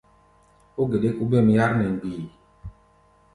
[0.79, 2.23] Ó geɗɛ́k óbêm yár nɛ mgbií.